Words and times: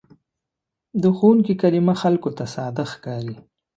د 1.01 1.03
ښوونکي 1.17 1.53
کلمه 1.61 1.93
خلکو 2.01 2.29
ته 2.37 2.43
ساده 2.53 2.85
ښکاري. 2.91 3.35